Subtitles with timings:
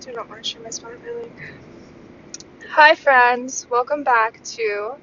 [0.00, 1.42] do not want to share my Spotify link.
[2.70, 3.66] Hi, friends.
[3.68, 4.94] Welcome back to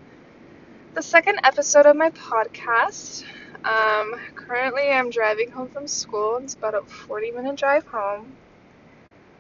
[0.96, 3.24] the second episode of my podcast.
[3.64, 6.38] Um, currently, I'm driving home from school.
[6.38, 8.36] It's about a 40 minute drive home,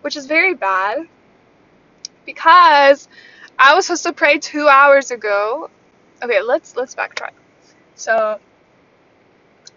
[0.01, 1.07] which is very bad
[2.23, 3.07] because
[3.57, 5.71] I was supposed to pray two hours ago.
[6.21, 7.31] Okay, let's let's backtrack.
[7.95, 8.39] So,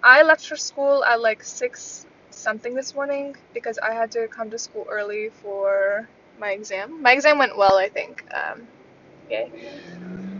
[0.02, 2.06] I left for school at like six
[2.40, 6.08] something this morning because I had to come to school early for
[6.38, 7.02] my exam.
[7.02, 8.24] My exam went well, I think.
[8.34, 8.68] Um,
[9.30, 9.50] yay.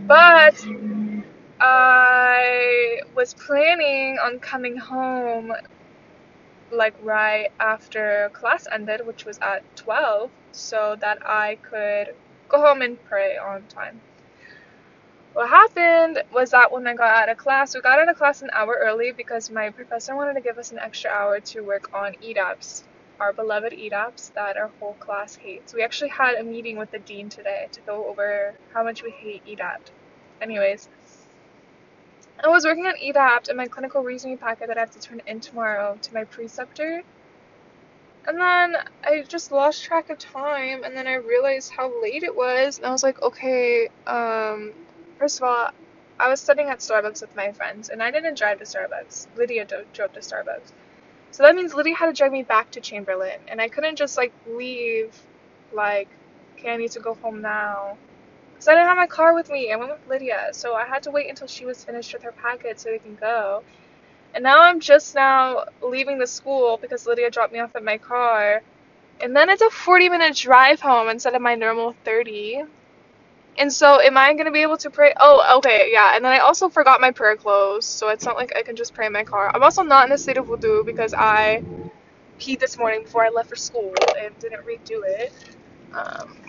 [0.07, 0.55] But
[1.59, 5.53] I was planning on coming home
[6.71, 12.15] like right after class ended, which was at 12, so that I could
[12.49, 14.01] go home and pray on time.
[15.33, 18.41] What happened was that when I got out of class, we got out of class
[18.41, 21.89] an hour early because my professor wanted to give us an extra hour to work
[21.93, 22.83] on EDAPS,
[23.17, 25.73] our beloved EDAPS that our whole class hates.
[25.73, 29.11] We actually had a meeting with the dean today to go over how much we
[29.11, 29.91] hate EDAPT.
[30.41, 30.89] Anyways,
[32.43, 35.21] I was working on EDAPT and my clinical reasoning packet that I have to turn
[35.25, 37.03] in tomorrow to my preceptor.
[38.27, 38.75] And then
[39.05, 42.85] I just lost track of time and then I realized how late it was and
[42.85, 44.73] I was like, okay, um,
[45.21, 45.69] First of all,
[46.19, 49.27] I was studying at Starbucks with my friends, and I didn't drive to Starbucks.
[49.35, 50.73] Lydia do- drove to Starbucks.
[51.31, 54.17] So that means Lydia had to drive me back to Chamberlain, and I couldn't just
[54.17, 55.15] like leave,
[55.71, 56.09] like,
[56.57, 57.99] okay, I need to go home now.
[58.53, 59.71] Because I didn't have my car with me.
[59.71, 62.33] I went with Lydia, so I had to wait until she was finished with her
[62.33, 63.63] packet so we can go.
[64.33, 67.99] And now I'm just now leaving the school because Lydia dropped me off at my
[67.99, 68.63] car.
[69.21, 72.63] And then it's a 40 minute drive home instead of my normal 30.
[73.57, 75.13] And so, am I gonna be able to pray?
[75.19, 76.15] Oh, okay, yeah.
[76.15, 78.95] And then I also forgot my prayer clothes, so it's not like I can just
[78.95, 79.51] pray in my car.
[79.53, 81.63] I'm also not in a state of wudu because I
[82.39, 85.33] peed this morning before I left for school and didn't redo it.
[85.93, 86.41] Um,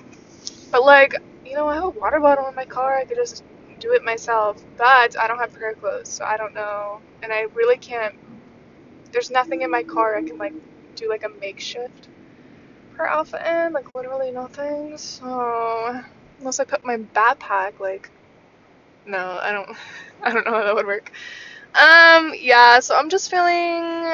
[0.72, 1.14] but like,
[1.44, 2.96] you know, I have a water bottle in my car.
[2.98, 3.44] I could just
[3.80, 4.62] do it myself.
[4.78, 7.02] But I don't have prayer clothes, so I don't know.
[7.22, 8.14] And I really can't.
[9.12, 10.54] There's nothing in my car I can like
[10.96, 12.08] do like a makeshift
[12.90, 13.72] prayer outfit in.
[13.72, 14.96] Like literally nothing.
[14.98, 16.00] So.
[16.42, 18.10] Unless I put my backpack, like,
[19.06, 19.68] no, I don't,
[20.24, 21.12] I don't know how that would work.
[21.80, 24.12] Um, yeah, so I'm just feeling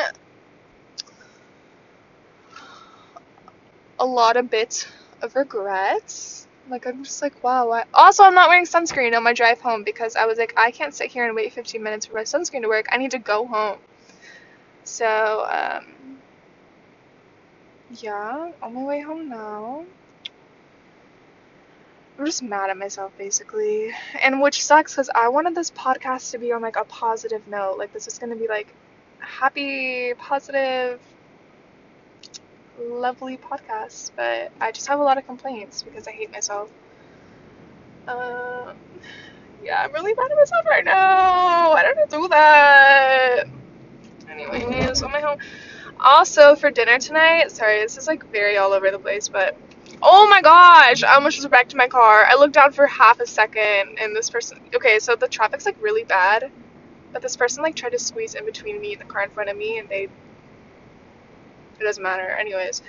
[3.99, 4.87] a lot of bits
[5.23, 6.47] of regrets.
[6.69, 7.71] Like, I'm just like, wow.
[7.71, 7.85] I...
[7.95, 10.93] Also, I'm not wearing sunscreen on my drive home because I was like, I can't
[10.93, 12.89] sit here and wait 15 minutes for my sunscreen to work.
[12.93, 13.79] I need to go home.
[14.85, 16.19] So, um,
[18.03, 19.87] yeah, on my way home now.
[22.19, 23.93] I'm just mad at myself basically.
[24.21, 27.79] And which sucks because I wanted this podcast to be on like a positive note.
[27.79, 28.75] Like this is gonna be like
[29.21, 31.01] happy, positive,
[32.81, 34.11] lovely podcast.
[34.17, 36.71] But I just have a lot of complaints because I hate myself.
[38.09, 38.75] Um,
[39.63, 41.73] yeah, I'm really mad at myself right now.
[41.73, 43.45] I don't do that.
[44.29, 45.39] Anyways, on my home.
[46.01, 49.57] Also for dinner tonight, sorry, this is like very all over the place, but
[50.01, 51.03] Oh my gosh!
[51.03, 52.25] I almost just wrecked my car.
[52.25, 54.61] I looked down for half a second, and this person.
[54.75, 56.51] Okay, so the traffic's like really bad,
[57.13, 59.51] but this person like tried to squeeze in between me and the car in front
[59.51, 60.09] of me, and they.
[61.81, 62.29] It doesn't matter.
[62.29, 62.83] Anyways,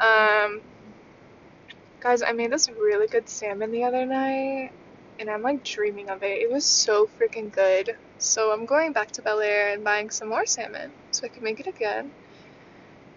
[0.00, 0.60] um,
[2.00, 4.70] guys, I made this really good salmon the other night,
[5.18, 6.42] and I'm like dreaming of it.
[6.42, 7.96] It was so freaking good.
[8.18, 11.42] So I'm going back to Bel Air and buying some more salmon so I can
[11.42, 12.10] make it again.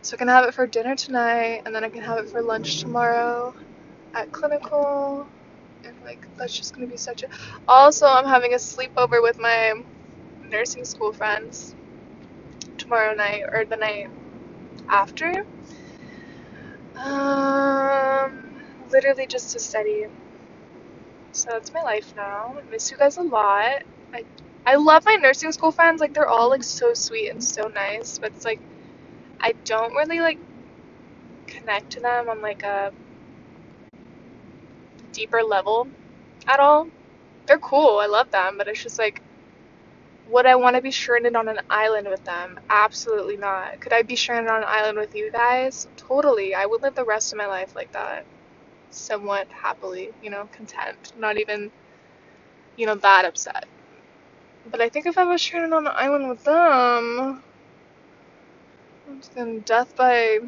[0.02, 2.42] So I can have it for dinner tonight, and then I can have it for
[2.42, 3.56] lunch tomorrow
[4.16, 5.30] at clinical.
[5.86, 7.28] And like, that's just gonna be such a.
[7.68, 9.74] Also, I'm having a sleepover with my
[10.50, 11.76] nursing school friends
[12.78, 14.08] tomorrow night or the night
[14.90, 15.46] after.
[16.96, 18.56] Um,
[18.92, 20.08] literally just to study.
[21.34, 22.56] So that's my life now.
[22.58, 23.84] I miss you guys a lot.
[24.14, 24.26] I
[24.66, 26.02] I love my nursing school friends.
[26.02, 28.62] Like they're all like so sweet and so nice, but it's like
[29.42, 30.40] I don't really like
[31.48, 32.92] connect to them on like a
[35.14, 35.88] deeper level
[36.48, 36.88] at all.
[37.48, 39.22] They're cool, I love them, but it's just like
[40.30, 42.60] would I want to be stranded on an island with them?
[42.70, 43.82] Absolutely not.
[43.82, 45.88] Could I be stranded on an island with you guys?
[45.98, 46.56] Totally.
[46.56, 48.26] I would live the rest of my life like that.
[48.92, 51.14] Somewhat happily, you know, content.
[51.18, 51.70] Not even,
[52.78, 53.66] you know, that upset.
[54.70, 57.44] But I think if I was stranded on an island with them,
[59.36, 60.40] then death by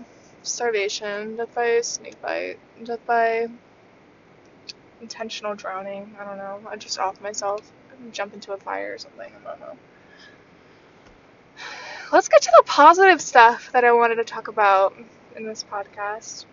[0.42, 3.48] starvation, death by snake bite, death by
[5.02, 6.16] intentional drowning.
[6.20, 6.62] I don't know.
[6.70, 9.32] I just off myself and jump into a fire or something.
[9.46, 9.78] I don't know.
[12.12, 14.94] Let's get to the positive stuff that I wanted to talk about
[15.36, 16.46] in this podcast.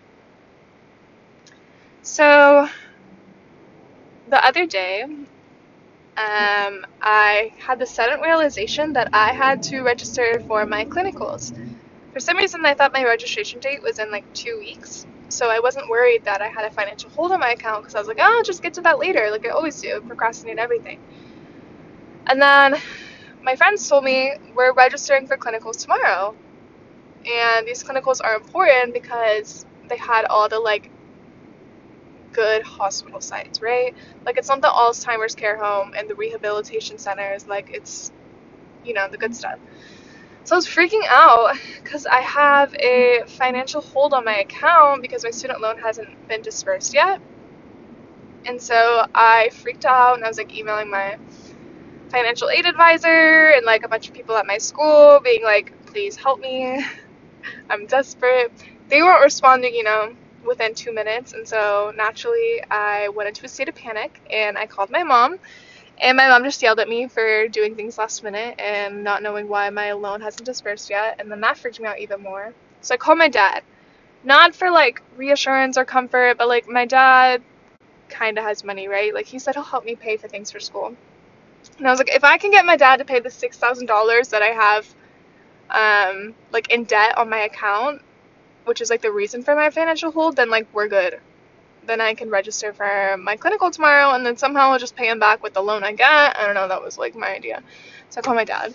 [2.01, 2.67] So
[4.27, 10.65] the other day, um, I had the sudden realization that I had to register for
[10.65, 11.53] my clinicals.
[12.13, 15.59] For some reason, I thought my registration date was in like two weeks, so I
[15.59, 18.17] wasn't worried that I had a financial hold on my account because I was like,
[18.19, 20.99] oh, I'll just get to that later, like I always do, procrastinate everything.
[22.27, 22.75] And then
[23.43, 26.35] my friends told me we're registering for clinicals tomorrow,
[27.25, 30.91] and these clinicals are important because they had all the like
[32.33, 33.95] good hospital sites, right?
[34.25, 38.11] Like it's not the Alzheimer's care home and the rehabilitation centers, like it's
[38.83, 39.59] you know, the good stuff.
[40.43, 45.23] So I was freaking out because I have a financial hold on my account because
[45.23, 47.21] my student loan hasn't been dispersed yet.
[48.45, 51.17] And so I freaked out and I was like emailing my
[52.09, 56.15] financial aid advisor and like a bunch of people at my school being like, please
[56.15, 56.83] help me.
[57.69, 58.51] I'm desperate.
[58.89, 60.13] They weren't responding, you know,
[60.45, 61.33] within two minutes.
[61.33, 65.37] And so naturally, I went into a state of panic and I called my mom
[66.01, 69.47] and my mom just yelled at me for doing things last minute and not knowing
[69.47, 71.17] why my loan hasn't dispersed yet.
[71.19, 72.53] And then that freaked me out even more.
[72.81, 73.63] So I called my dad.
[74.23, 77.43] Not for like reassurance or comfort, but like my dad
[78.09, 79.13] kind of has money, right?
[79.13, 80.95] Like he said he'll help me pay for things for school.
[81.77, 84.41] And I was like, if I can get my dad to pay the $6,000 that
[84.41, 84.95] I have
[85.69, 88.01] um, like in debt on my account,
[88.65, 91.19] which is like the reason for my financial hold, then like we're good
[91.85, 95.19] then I can register for my clinical tomorrow and then somehow I'll just pay him
[95.19, 96.37] back with the loan I get.
[96.37, 97.61] I don't know, that was like my idea.
[98.09, 98.73] So I called my dad.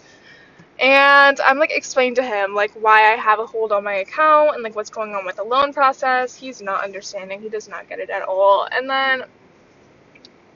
[0.79, 4.55] And I'm like explaining to him like why I have a hold on my account
[4.55, 6.35] and like what's going on with the loan process.
[6.35, 7.41] He's not understanding.
[7.41, 8.69] He does not get it at all.
[8.71, 9.25] And then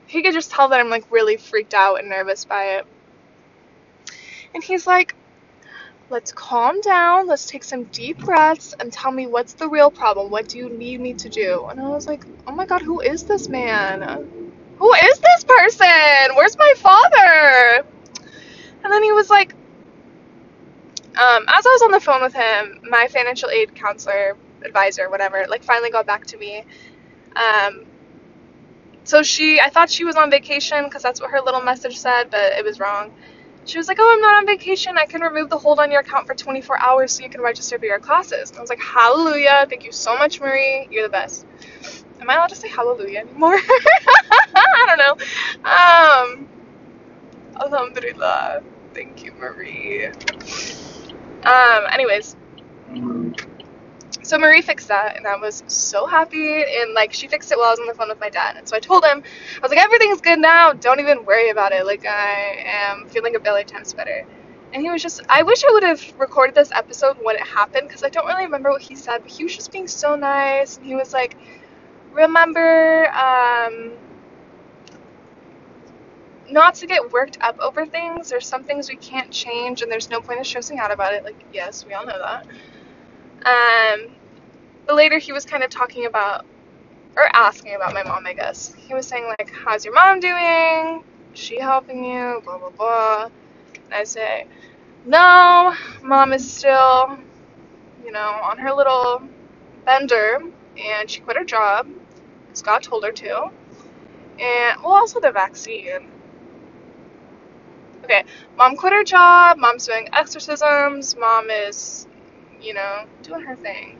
[0.05, 2.85] he could just tell that I'm like really freaked out and nervous by it.
[4.53, 5.15] And he's like,
[6.11, 10.29] let's calm down, let's take some deep breaths, and tell me what's the real problem.
[10.29, 11.65] What do you need me to do?
[11.69, 14.01] And I was like, oh my god, who is this man?
[14.77, 16.35] Who is this person?
[16.35, 17.87] Where's my father?
[18.83, 19.53] And then he was like,
[21.17, 25.45] um, as I was on the phone with him, my financial aid counselor, advisor, whatever,
[25.49, 26.65] like finally got back to me.
[27.35, 27.85] Um,
[29.05, 32.25] so she, I thought she was on vacation because that's what her little message said,
[32.29, 33.13] but it was wrong.
[33.65, 34.97] She was like, Oh, I'm not on vacation.
[34.97, 37.79] I can remove the hold on your account for 24 hours so you can register
[37.79, 38.49] for your classes.
[38.49, 39.65] And I was like, Hallelujah.
[39.69, 40.87] Thank you so much, Marie.
[40.91, 41.45] You're the best.
[42.21, 43.55] Am I allowed to say hallelujah anymore?
[44.55, 46.39] I don't know.
[46.43, 46.47] Um,
[47.61, 48.63] Alhamdulillah.
[48.93, 50.07] Thank you, Marie.
[51.45, 52.35] Um, anyways,
[54.23, 56.63] so Marie fixed that, and I was so happy.
[56.63, 58.55] And like, she fixed it while I was on the phone with my dad.
[58.57, 60.73] And so I told him, I was like, everything's good now.
[60.73, 61.85] Don't even worry about it.
[61.85, 64.25] Like, I am feeling a billion times better.
[64.73, 67.87] And he was just, I wish I would have recorded this episode when it happened
[67.87, 70.77] because I don't really remember what he said, but he was just being so nice.
[70.77, 71.35] And he was like,
[72.11, 73.97] remember, um,
[76.49, 78.29] not to get worked up over things.
[78.29, 81.23] There's some things we can't change, and there's no point in stressing out about it.
[81.23, 82.45] Like, yes, we all know that.
[83.45, 84.15] Um,
[84.85, 86.45] but later he was kind of talking about,
[87.15, 88.73] or asking about my mom, I guess.
[88.73, 91.03] He was saying, like, how's your mom doing?
[91.33, 92.41] Is she helping you?
[92.43, 93.29] Blah, blah, blah.
[93.73, 94.47] And I say,
[95.05, 95.73] no,
[96.03, 97.17] mom is still,
[98.03, 99.21] you know, on her little
[99.85, 100.39] bender,
[100.77, 101.87] and she quit her job.
[102.53, 103.51] Scott told her to.
[104.39, 106.09] And, well, also the vaccine.
[108.03, 108.23] Okay,
[108.57, 112.07] mom quit her job, mom's doing exorcisms, mom is
[112.61, 113.97] you know, doing her thing.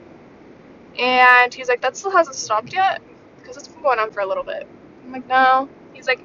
[1.00, 3.01] And he's like, that still hasn't stopped yet?
[3.38, 4.68] Because it's been going on for a little bit.
[5.06, 5.70] I'm like, no.
[5.94, 6.22] He's like,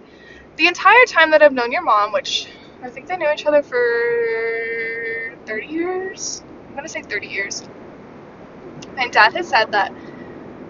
[0.56, 2.48] the entire time that I've known your mom, which
[2.82, 6.42] I think they knew each other for 30 years.
[6.68, 7.68] I'm going to say 30 years.
[8.96, 9.92] My dad has said that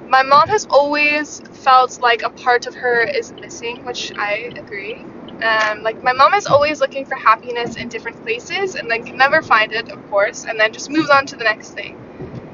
[0.08, 5.04] my mom has always felt like a part of her is missing, which I agree.
[5.43, 9.16] Um, like my mom is always looking for happiness in different places and then can
[9.19, 11.99] never find it, of course, and then just moves on to the next thing.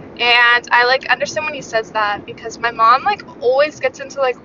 [0.04, 4.20] And I like understand when he says that because my mom like always gets into
[4.20, 4.36] like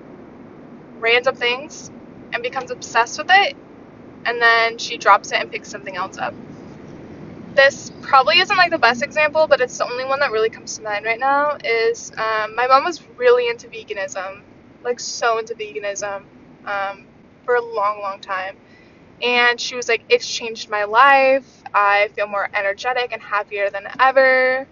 [0.99, 1.91] random things
[2.33, 3.57] and becomes obsessed with it
[4.25, 6.35] and then she drops it and picks something else up.
[7.55, 10.77] This probably isn't like the best example, but it's the only one that really comes
[10.77, 11.57] to mind right now.
[11.63, 14.43] Is um, my mom was really into veganism,
[14.83, 16.25] like so into veganism.
[16.65, 17.07] Um,
[17.47, 18.57] for a long, long time.
[19.23, 21.63] And she was like, It's changed my life.
[21.73, 24.67] I feel more energetic and happier than ever.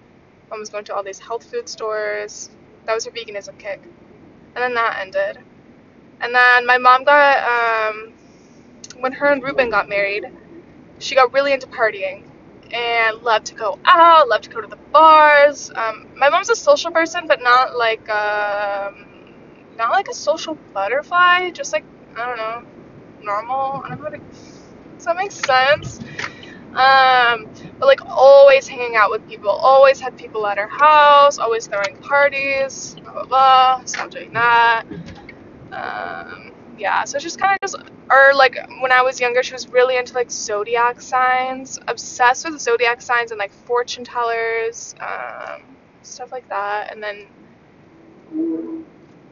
[0.51, 2.51] Mom was going to all these health food stores.
[2.85, 3.81] That was her veganism kick.
[3.81, 5.39] And then that ended.
[6.21, 7.43] And then my mom got,
[7.93, 8.13] um,
[8.99, 10.25] when her and Ruben got married,
[10.99, 12.29] she got really into partying
[12.73, 15.71] and loved to go out, loved to go to the bars.
[15.75, 19.07] Um, my mom's a social person, but not like, um,
[19.77, 22.63] not like a social butterfly, just like I don't know,
[23.21, 23.83] normal.
[23.85, 24.09] I know.
[24.09, 25.99] Does that make sense?
[26.75, 27.47] Um,
[27.79, 31.97] but like always hanging out with people, always had people at her house, always throwing
[31.97, 33.85] parties, blah blah blah.
[33.85, 34.83] Stop doing that.
[35.71, 37.77] Um, yeah, so she's kind of just,
[38.09, 42.59] or like when I was younger, she was really into like zodiac signs, obsessed with
[42.61, 46.91] zodiac signs and like fortune tellers, um, stuff like that.
[46.91, 47.27] And then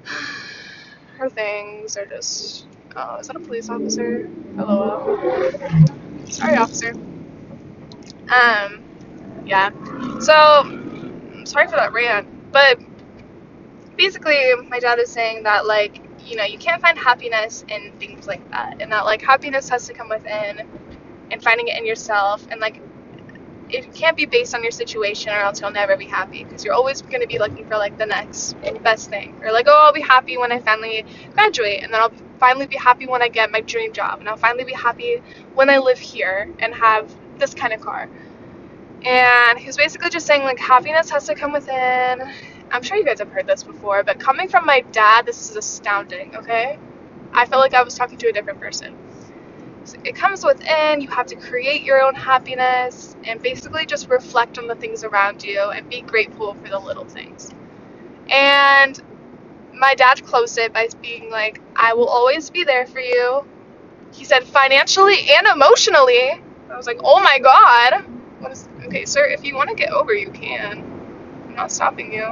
[1.17, 4.29] her things are just, oh, is that a police officer?
[4.55, 5.51] Hello.
[6.25, 6.93] Sorry, officer.
[8.31, 8.83] Um,
[9.45, 9.69] yeah.
[10.19, 12.79] So, sorry for that rant, but
[13.97, 18.27] basically, my dad is saying that like you know you can't find happiness in things
[18.27, 20.67] like that, and that like happiness has to come within,
[21.31, 22.81] and finding it in yourself, and like
[23.69, 26.73] it can't be based on your situation or else you'll never be happy because you're
[26.73, 29.93] always going to be looking for like the next best thing or like oh i'll
[29.93, 32.11] be happy when i finally graduate and then i'll
[32.43, 35.21] finally be happy when i get my dream job and i'll finally be happy
[35.53, 37.05] when i live here and have
[37.39, 38.09] this kind of car.
[39.05, 42.21] And he was basically just saying, like, happiness has to come within.
[42.71, 45.55] I'm sure you guys have heard this before, but coming from my dad, this is
[45.55, 46.79] astounding, okay?
[47.33, 48.95] I felt like I was talking to a different person.
[49.83, 54.57] So it comes within, you have to create your own happiness and basically just reflect
[54.57, 57.51] on the things around you and be grateful for the little things.
[58.29, 59.01] And
[59.83, 63.45] my dad closed it by being like, I will always be there for you.
[64.13, 66.41] He said, financially and emotionally.
[66.71, 68.05] I was like, oh my god.
[68.85, 70.77] Okay, sir, if you want to get over, you can.
[71.47, 72.23] I'm not stopping you.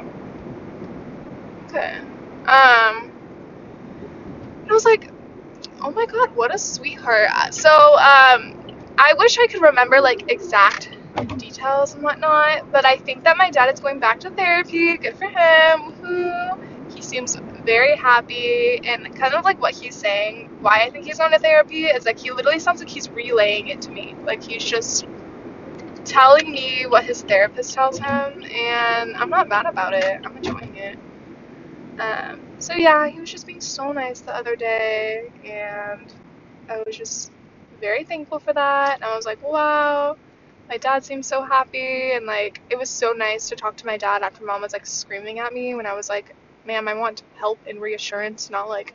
[1.66, 1.98] Okay.
[2.48, 3.12] Um,
[4.70, 5.10] I was like,
[5.82, 7.54] oh my god, what a sweetheart.
[7.54, 8.56] So, um,
[8.98, 10.90] I wish I could remember like exact
[11.38, 14.96] details and whatnot, but I think that my dad is going back to therapy.
[14.96, 15.88] Good for him.
[16.02, 16.71] Woo-hoo.
[17.02, 21.18] He seems very happy, and kind of like what he's saying, why I think he's
[21.20, 24.16] going to therapy is like he literally sounds like he's relaying it to me.
[24.26, 25.08] Like he's just
[26.06, 30.22] telling me what his therapist tells him, and I'm not mad about it.
[30.26, 30.98] I'm enjoying it.
[32.00, 36.14] Um, so yeah, he was just being so nice the other day, and
[36.70, 37.32] I was just
[37.82, 38.96] very thankful for that.
[38.96, 40.18] And I was like, wow,
[40.70, 43.98] my dad seems so happy, and like it was so nice to talk to my
[43.98, 47.24] dad after mom was like screaming at me when I was like, ma'am, I want
[47.38, 48.94] help and reassurance, not like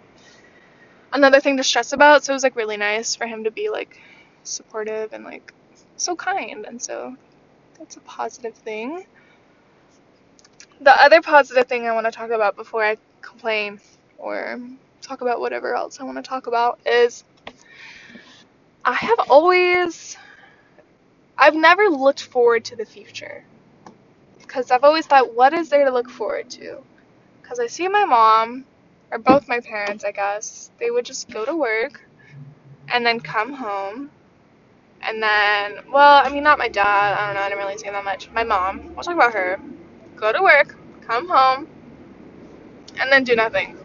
[1.13, 2.25] another thing to stress about.
[2.25, 4.01] So it was like really nice for him to be like
[4.43, 5.53] supportive and like
[5.97, 7.17] so kind, and so
[7.79, 9.07] that's a positive thing.
[10.81, 13.81] The other positive thing I want to talk about before I complain
[14.19, 14.61] or
[15.01, 17.25] talk about whatever else I want to talk about is
[18.85, 20.17] I have always
[21.39, 23.45] I've never looked forward to the future
[24.39, 26.83] because I've always thought what is there to look forward to?
[27.49, 28.65] Cuz I see my mom
[29.11, 32.09] or both my parents, I guess, they would just go to work
[32.89, 34.11] and then come home.
[35.03, 37.15] And then, well, I mean, not my dad.
[37.15, 37.43] I don't know.
[37.43, 38.31] I didn't really see him that much.
[38.33, 38.95] My mom.
[38.95, 39.61] We'll talk about her.
[40.17, 40.77] Go to work,
[41.07, 41.69] come home,
[42.99, 43.79] and then do nothing.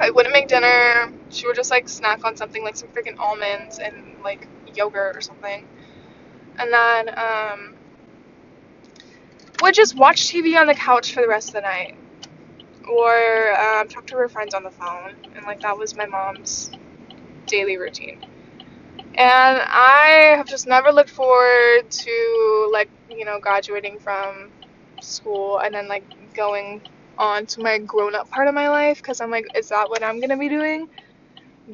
[0.00, 1.12] I wouldn't make dinner.
[1.30, 5.20] She would just like snack on something like some freaking almonds and like yogurt or
[5.20, 5.66] something.
[6.58, 7.74] And then, um,
[9.62, 11.96] would just watch TV on the couch for the rest of the night
[12.90, 15.14] or um, talk to her friends on the phone.
[15.36, 16.70] And like that was my mom's
[17.46, 18.24] daily routine.
[19.00, 24.52] And I have just never looked forward to like, you know, graduating from
[25.00, 26.04] school and then like
[26.34, 26.82] going
[27.18, 30.02] on to my grown up part of my life because I'm like, is that what
[30.04, 30.88] I'm going to be doing?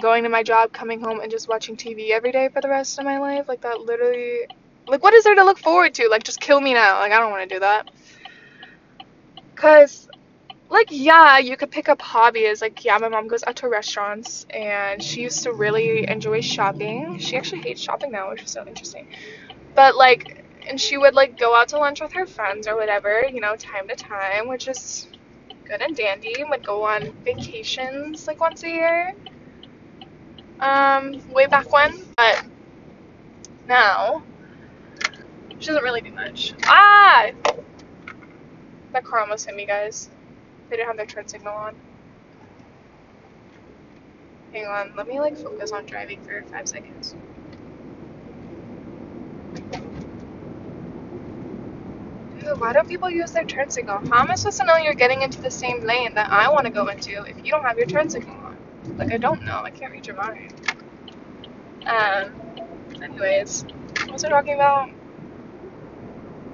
[0.00, 2.98] Going to my job, coming home, and just watching TV every day for the rest
[2.98, 3.46] of my life?
[3.48, 4.40] Like, that literally.
[4.88, 6.08] Like, what is there to look forward to?
[6.10, 6.98] Like, just kill me now.
[6.98, 7.90] Like, I don't want to do that.
[9.54, 10.08] Because
[10.74, 12.60] like yeah you could pick up hobbies.
[12.60, 17.16] Like yeah my mom goes out to restaurants and she used to really enjoy shopping.
[17.18, 19.06] She actually hates shopping now which is so interesting.
[19.74, 23.24] But like and she would like go out to lunch with her friends or whatever
[23.24, 25.08] you know time to time which is
[25.68, 26.42] good and dandy.
[26.50, 29.12] Would go on vacations like once a year.
[30.58, 32.44] Um way back when but
[33.68, 34.24] now
[35.60, 36.52] she doesn't really do much.
[36.64, 37.30] Ah!
[38.92, 40.10] That car almost hit me guys
[40.68, 41.74] they didn't have their turn signal on.
[44.52, 47.16] Hang on, let me like focus on driving for five seconds.
[52.58, 53.98] Why don't people use their turn signal?
[54.10, 56.66] How am I supposed to know you're getting into the same lane that I want
[56.66, 58.58] to go into if you don't have your turn signal on?
[58.98, 59.62] Like, I don't know.
[59.64, 60.52] I can't read your mind.
[61.86, 62.32] Um,
[63.02, 64.90] anyways, what was I talking about?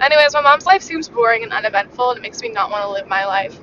[0.01, 2.91] Anyways, my mom's life seems boring and uneventful, and it makes me not want to
[2.91, 3.59] live my life.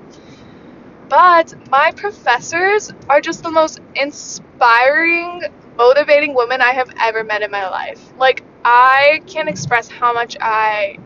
[1.10, 5.44] But my professors are just the most inspiring,
[5.78, 8.02] motivating women I have ever met in my life.
[8.18, 10.98] Like, I can't express how much I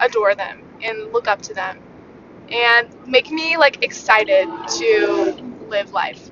[0.00, 1.78] adore them and look up to them
[2.50, 4.46] and make me like excited
[4.78, 5.34] to
[5.68, 6.30] live life.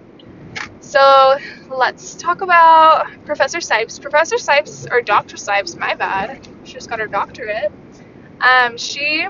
[0.81, 1.39] So
[1.71, 4.01] let's talk about Professor Sipes.
[4.01, 5.37] Professor Sipes, or Dr.
[5.37, 6.47] Sipes, my bad.
[6.65, 7.71] She just got her doctorate.
[8.41, 9.27] Um, she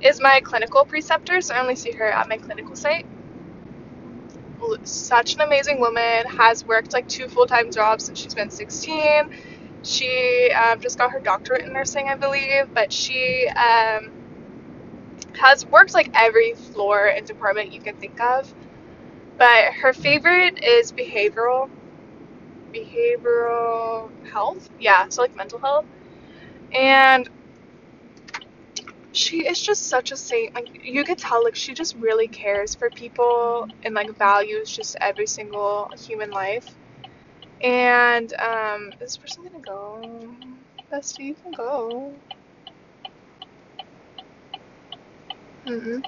[0.00, 3.06] is my clinical preceptor, so I only see her at my clinical site.
[4.84, 9.30] Such an amazing woman, has worked like two full time jobs since she's been 16.
[9.82, 14.10] She um, just got her doctorate in nursing, I believe, but she um,
[15.38, 18.52] has worked like every floor and department you can think of.
[19.38, 21.70] But her favorite is behavioral
[22.72, 24.70] behavioral health.
[24.78, 25.86] Yeah, so like mental health.
[26.72, 27.28] And
[29.12, 30.54] she is just such a saint.
[30.54, 34.96] Like you could tell like she just really cares for people and like values just
[35.00, 36.66] every single human life.
[37.62, 40.36] And um is this person gonna go?
[40.92, 42.20] Bestie, you can go.
[45.66, 46.02] Mm-mm.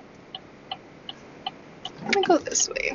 [2.04, 2.92] I'm gonna go this way.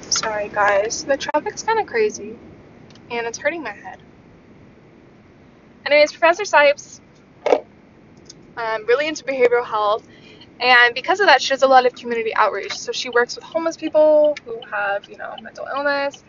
[0.00, 2.38] Sorry guys, the traffic's kinda crazy.
[3.10, 4.02] And it's hurting my head.
[5.86, 7.00] Anyways, Professor Sipes,
[8.56, 10.06] um, really into behavioral health,
[10.60, 12.78] and because of that, she does a lot of community outreach.
[12.78, 16.22] So she works with homeless people who have, you know, mental illness,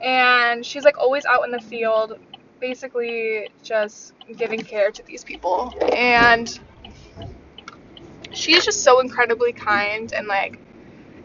[0.00, 2.18] and she's like always out in the field,
[2.60, 5.74] basically just giving care to these people.
[5.92, 6.48] And
[8.32, 10.58] she's just so incredibly kind and like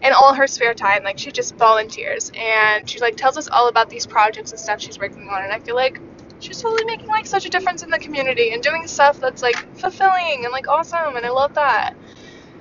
[0.03, 3.67] in all her spare time like she just volunteers and she like tells us all
[3.67, 5.99] about these projects and stuff she's working on and i feel like
[6.39, 9.55] she's totally making like such a difference in the community and doing stuff that's like
[9.77, 11.93] fulfilling and like awesome and i love that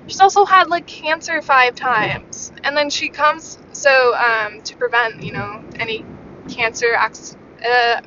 [0.07, 5.23] she's also had like cancer five times and then she comes so um, to prevent
[5.23, 6.05] you know any
[6.49, 8.01] cancer uh,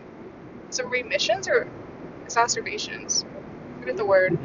[0.70, 1.70] some remissions or
[2.26, 3.26] exacerbations
[3.76, 4.38] I forget the word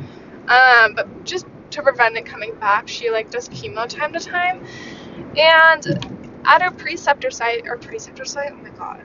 [0.49, 4.65] um, but just to prevent it coming back, she like does chemo time to time.
[5.37, 9.03] And at her preceptor site, or preceptor site, oh my god,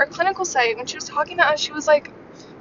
[0.00, 2.10] our clinical site, when she was talking to us, she was like,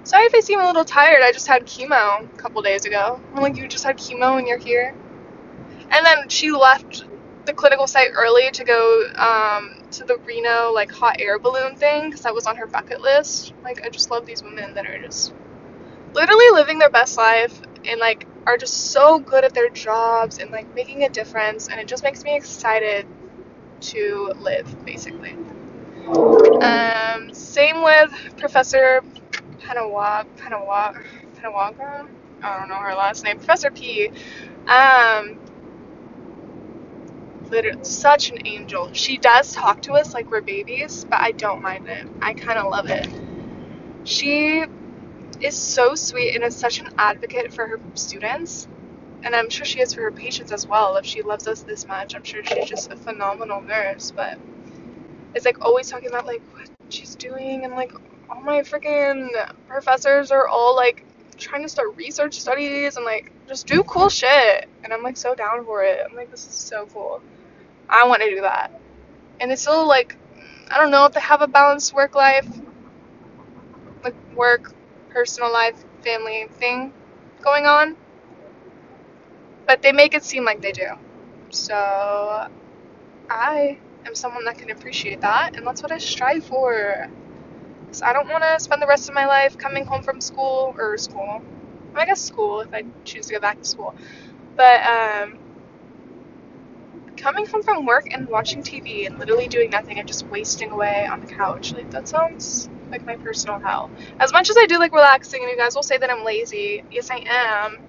[0.04, 1.22] Sorry if I seem a little tired.
[1.24, 3.20] I just had chemo a couple days ago.
[3.34, 4.94] I'm like, You just had chemo and you're here?
[5.90, 7.06] And then she left
[7.46, 12.10] the clinical site early to go um, to the Reno like hot air balloon thing
[12.10, 13.54] because that was on her bucket list.
[13.64, 15.34] Like, I just love these women that are just
[16.14, 20.52] literally living their best life and like are just so good at their jobs and
[20.52, 23.06] like making a difference and it just makes me excited
[23.80, 25.36] to live basically
[26.62, 29.02] um, same with professor
[29.60, 30.96] Panawa, Panawa,
[31.36, 32.10] Panawaga
[32.42, 34.12] I don't know her last name Professor P
[34.68, 35.40] um,
[37.50, 41.62] literally such an angel she does talk to us like we're babies but I don't
[41.62, 43.08] mind it I kind of love it
[44.04, 44.66] she
[45.42, 48.68] is so sweet and is such an advocate for her students.
[49.24, 50.98] And I'm sure she is for her patients as well.
[50.98, 54.12] If she loves us this much, I'm sure she's just a phenomenal nurse.
[54.12, 54.40] But
[55.36, 57.94] it's like always talking about like what she's doing and like
[58.30, 59.30] all my freaking
[59.68, 61.06] professors are all like
[61.38, 64.70] trying to start research studies and like just do cool shit.
[64.84, 66.06] And I'm like so down for it.
[66.08, 67.22] I'm like, this is so cool.
[67.90, 68.72] I want to do that.
[69.40, 70.16] And it's still like,
[70.70, 72.48] I don't know if they have a balanced work life,
[74.04, 74.74] like work
[75.10, 76.94] personal life, family thing
[77.42, 77.96] going on.
[79.66, 80.88] But they make it seem like they do.
[81.50, 82.48] So
[83.30, 83.80] I
[84.10, 87.08] am someone that can appreciate that, and that's what I strive for.
[87.92, 90.76] So I don't want to spend the rest of my life coming home from school
[90.78, 91.42] or school.
[91.96, 93.96] I guess school if I choose to go back to school.
[94.56, 95.40] But um,
[97.18, 101.08] coming home from work and watching TV and literally doing nothing and just wasting away
[101.12, 101.74] on the couch.
[101.74, 103.92] Like that sounds like my personal hell.
[104.20, 106.84] As much as I do like relaxing, and you guys will say that I'm lazy,
[106.92, 107.80] yes, I am.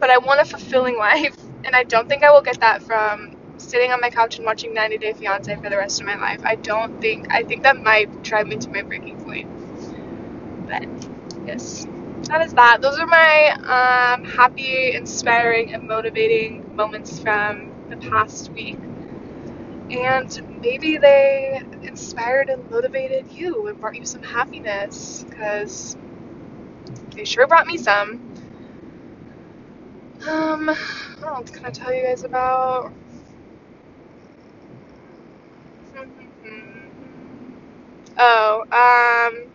[0.00, 3.35] But I want a fulfilling life, and I don't think I will get that from
[3.58, 6.40] sitting on my couch and watching 90 Day Fiance for the rest of my life.
[6.44, 9.48] I don't think, I think that might drive me to my breaking point.
[10.66, 10.86] But,
[11.46, 11.86] yes,
[12.28, 12.80] that is that.
[12.82, 18.78] Those are my um, happy, inspiring, and motivating moments from the past week.
[19.90, 25.96] And maybe they inspired and motivated you and brought you some happiness because
[27.14, 28.34] they sure brought me some.
[30.28, 32.92] Um, what else can I tell you guys about?
[38.18, 39.50] Oh, um,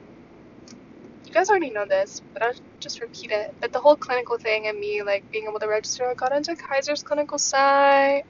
[1.25, 3.55] you guys already know this, but I'll just repeat it.
[3.61, 6.55] But the whole clinical thing and me like being able to register, I got into
[6.55, 8.25] Kaiser's clinical site.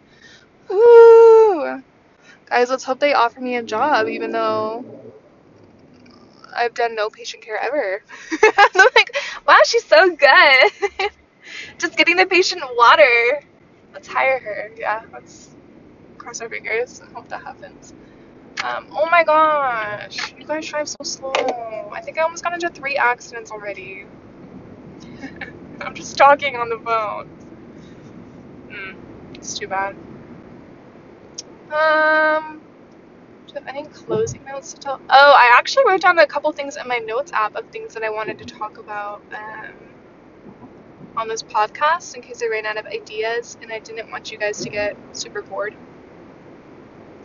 [0.72, 1.82] Ooh,
[2.50, 4.86] Guys, let's hope they offer me a job, even though
[6.54, 8.04] I've done no patient care ever.
[8.58, 9.16] I'm like,
[9.48, 10.72] wow, she's so good.
[11.78, 13.42] just getting the patient water.
[13.94, 14.72] Let's hire her.
[14.78, 15.56] Yeah, let's
[16.18, 17.94] cross our fingers and hope that happens.
[18.64, 21.32] Um, oh my gosh, you guys drive so slow.
[21.32, 24.06] I think I almost got into three accidents already.
[25.82, 27.28] I'm just talking on the phone.
[28.70, 29.96] Hmm, it's too bad.
[31.74, 32.62] Um,
[33.48, 35.02] do you have any closing notes to tell?
[35.10, 38.04] Oh, I actually wrote down a couple things in my notes app of things that
[38.04, 39.74] I wanted to talk about um,
[41.18, 44.38] on this podcast in case I ran out of ideas and I didn't want you
[44.38, 45.76] guys to get super bored.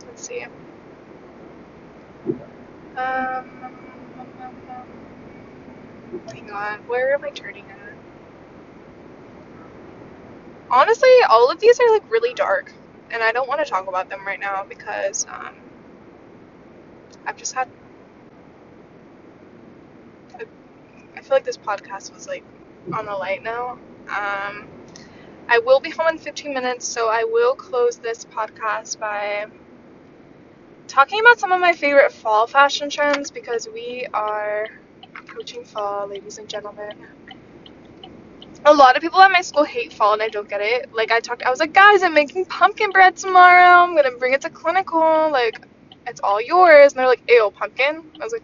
[0.07, 0.45] Let's see.
[2.97, 3.45] Um,
[6.33, 7.93] hang on, where am I turning at?
[10.71, 12.73] Honestly, all of these are like really dark,
[13.11, 15.53] and I don't want to talk about them right now because um,
[17.27, 17.69] I've just had.
[20.39, 20.45] I,
[21.15, 22.43] I feel like this podcast was like
[22.93, 23.73] on the light now.
[24.07, 24.67] Um,
[25.47, 29.45] I will be home in 15 minutes, so I will close this podcast by
[30.87, 34.67] talking about some of my favorite fall fashion trends because we are
[35.19, 37.07] approaching fall, ladies and gentlemen.
[38.65, 40.93] A lot of people at my school hate fall and I don't get it.
[40.93, 43.83] Like I talked I was like, guys, I'm making pumpkin bread tomorrow.
[43.83, 45.65] I'm gonna bring it to clinical, like
[46.07, 48.11] it's all yours and they're like, ew, pumpkin?
[48.19, 48.43] I was like,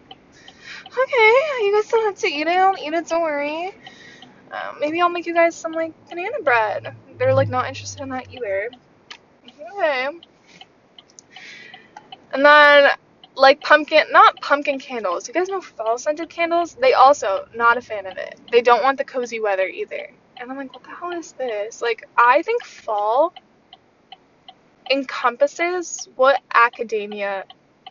[0.86, 3.72] Okay, you guys still have to eat it, I'll eat it, don't worry.
[4.52, 6.94] Um, maybe I'll make you guys some like banana bread.
[7.18, 8.68] They're like not interested in that either.
[9.76, 10.08] Okay.
[12.34, 12.90] And then
[13.36, 15.26] like pumpkin, not pumpkin candles.
[15.26, 16.74] You guys know fall scented candles?
[16.74, 18.38] They also not a fan of it.
[18.52, 20.10] They don't want the cozy weather either.
[20.36, 21.80] And I'm like, what the hell is this?
[21.80, 23.32] Like, I think fall
[24.90, 27.44] encompasses what academia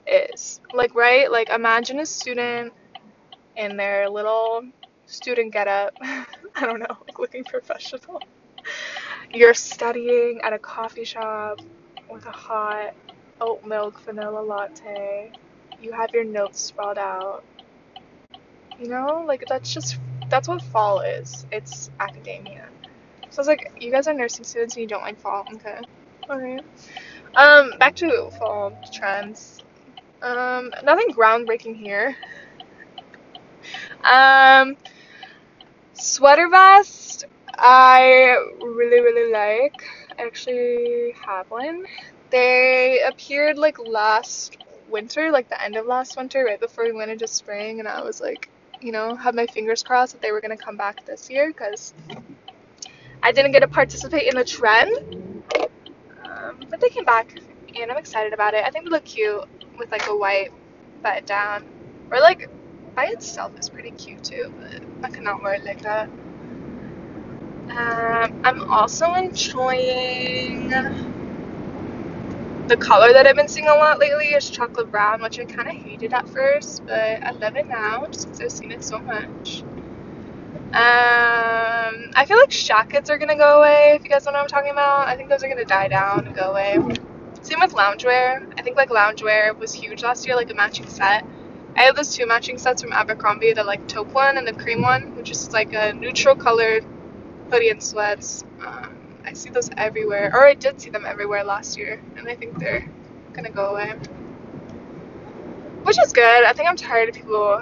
[0.06, 0.60] is.
[0.73, 1.32] Like, right?
[1.32, 2.73] Like, imagine a student
[3.56, 4.63] in their little
[5.06, 5.93] student getup.
[6.01, 6.25] I
[6.65, 8.21] don't know, like looking professional.
[9.34, 11.62] You're studying at a coffee shop
[12.10, 12.93] with a hot
[13.43, 15.32] oat milk vanilla latte.
[15.82, 17.43] You have your notes sprawled out.
[18.79, 21.45] You know, like that's just that's what fall is.
[21.51, 22.69] It's academia.
[23.29, 25.79] So I was like, you guys are nursing students and you don't like fall, okay?
[26.29, 26.60] Okay.
[27.36, 29.60] Um, back to fall trends.
[30.21, 32.15] Um, nothing groundbreaking here.
[34.03, 34.77] Um,
[35.93, 37.25] sweater vest.
[37.56, 39.84] I really really like.
[40.17, 41.84] I actually have one.
[42.34, 44.58] They appeared like last
[44.89, 48.02] winter, like the end of last winter, right before we went into spring, and I
[48.02, 48.50] was like,
[48.82, 51.93] you know, had my fingers crossed that they were gonna come back this year because
[53.22, 55.43] I didn't get to participate in the trend,
[56.26, 57.38] um, but they came back,
[57.80, 58.63] and I'm excited about it.
[58.65, 59.43] I think they look cute
[59.78, 60.50] with like a white
[61.04, 61.63] button down,
[62.10, 62.50] or like
[62.96, 66.10] by itself is pretty cute too, but I cannot wear it like that.
[67.69, 70.74] Um, I'm also enjoying
[72.67, 75.67] the color that I've been seeing a lot lately is chocolate brown, which I kind
[75.67, 78.99] of hated at first, but I love it now just because I've seen it so
[78.99, 79.63] much.
[80.73, 83.93] Um, I feel like shackets are gonna go away.
[83.95, 86.26] If you guys know what I'm talking about, I think those are gonna die down
[86.26, 86.78] and go away.
[87.41, 88.52] Same with loungewear.
[88.58, 91.26] I think like loungewear was huge last year, like a matching set.
[91.76, 94.82] I have those two matching sets from Abercrombie, the like taupe one and the cream
[94.82, 96.86] one, which is like a neutral colored
[97.52, 98.43] hoodie and sweats.
[99.25, 102.59] I see those everywhere, or I did see them everywhere last year, and I think
[102.59, 102.88] they're
[103.33, 103.93] gonna go away.
[105.83, 106.45] Which is good.
[106.45, 107.62] I think I'm tired of people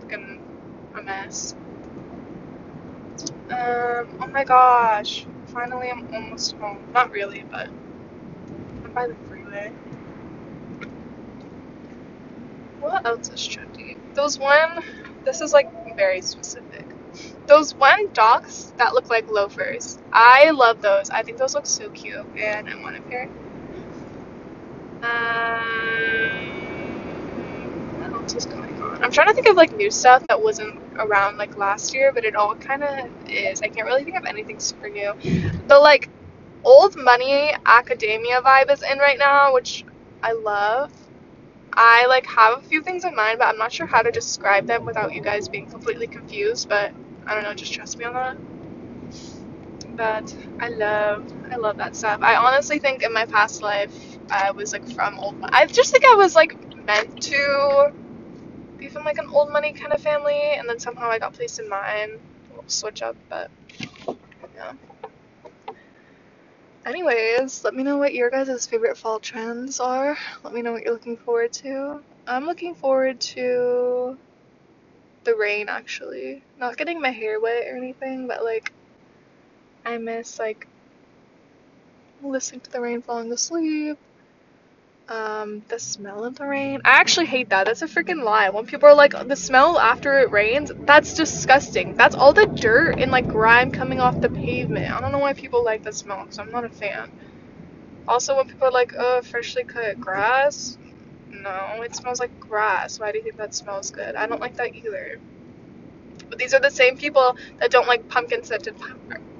[0.00, 0.40] looking
[0.94, 1.54] a mess.
[3.50, 5.26] Um, oh my gosh.
[5.46, 6.84] Finally, I'm almost home.
[6.92, 7.68] Not really, but
[8.84, 9.72] I'm by the freeway.
[12.80, 13.96] What else is trendy?
[14.14, 14.82] Those one,
[15.24, 16.83] this is like very specific.
[17.46, 19.98] Those one docs that look like loafers.
[20.12, 21.10] I love those.
[21.10, 23.28] I think those look so cute, and I want a pair.
[25.02, 26.70] Um,
[28.00, 29.04] what else is going on?
[29.04, 32.24] I'm trying to think of like new stuff that wasn't around like last year, but
[32.24, 33.60] it all kind of is.
[33.62, 35.12] I can't really think of anything super new.
[35.68, 36.08] The like
[36.64, 39.84] old money academia vibe is in right now, which
[40.22, 40.92] I love.
[41.74, 44.66] I like have a few things in mind, but I'm not sure how to describe
[44.66, 46.68] them without you guys being completely confused.
[46.68, 46.92] But
[47.26, 48.36] I don't know, just trust me on that.
[49.96, 52.20] But I love, I love that stuff.
[52.22, 53.92] I honestly think in my past life
[54.30, 55.36] I was like from old.
[55.42, 57.92] I just think I was like meant to
[58.78, 61.60] be from like an old money kind of family, and then somehow I got placed
[61.60, 62.18] in mine.
[62.52, 63.50] We'll switch up, but
[64.56, 64.72] yeah.
[66.86, 70.18] Anyways, let me know what your guys' favorite fall trends are.
[70.42, 72.02] Let me know what you're looking forward to.
[72.26, 74.18] I'm looking forward to
[75.24, 76.42] the rain actually.
[76.58, 78.72] Not getting my hair wet or anything, but like
[79.84, 80.66] I miss like
[82.22, 83.98] listening to the rain falling asleep.
[85.06, 86.80] Um, the smell of the rain.
[86.84, 87.66] I actually hate that.
[87.66, 88.48] That's a freaking lie.
[88.48, 91.94] When people are like, the smell after it rains, that's disgusting.
[91.94, 94.90] That's all the dirt and like grime coming off the pavement.
[94.90, 97.10] I don't know why people like the smell, because I'm not a fan.
[98.08, 100.78] Also, when people are like, oh, freshly cut grass,
[101.42, 102.98] no, it smells like grass.
[102.98, 104.14] Why do you think that smells good?
[104.14, 105.18] I don't like that either.
[106.28, 108.74] But these are the same people that don't like pumpkin scented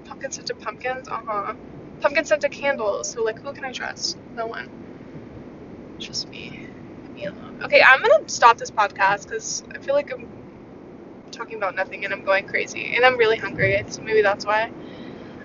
[0.05, 1.09] pumpkin scented pumpkins.
[1.09, 1.55] Uh huh.
[2.01, 3.11] Pumpkin scented candles.
[3.11, 4.19] So like, who can I trust?
[4.35, 4.69] No one.
[5.99, 6.69] Just me.
[7.15, 7.63] Me alone.
[7.63, 10.29] Okay, I'm gonna stop this podcast because I feel like I'm
[11.31, 13.83] talking about nothing and I'm going crazy and I'm really hungry.
[13.89, 14.71] So maybe that's why.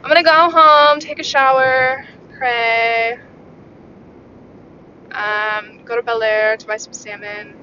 [0.01, 2.05] I'm gonna go home, take a shower,
[2.37, 3.19] pray,
[5.13, 7.55] um, go to Bel Air to buy some salmon,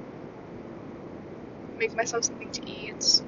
[1.78, 3.22] make myself something to eat.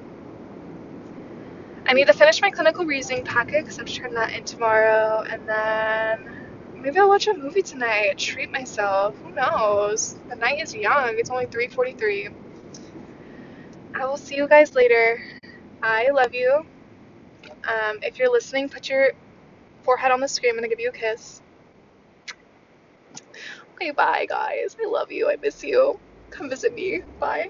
[1.87, 4.45] I need to finish my clinical reasoning packet because I have to turn that in
[4.45, 6.29] tomorrow, and then
[6.75, 8.17] maybe I'll watch a movie tonight.
[8.17, 9.17] Treat myself.
[9.19, 10.17] Who knows?
[10.29, 11.15] The night is young.
[11.17, 12.29] It's only 3:43.
[13.95, 15.19] I will see you guys later.
[15.83, 16.65] I love you.
[17.51, 19.11] Um, if you're listening, put your
[19.83, 20.51] forehead on the screen.
[20.51, 21.41] I'm gonna give you a kiss.
[23.81, 24.75] Okay, bye, guys.
[24.83, 25.29] I love you.
[25.29, 25.99] I miss you.
[26.31, 27.01] Come visit me.
[27.19, 27.49] Bye.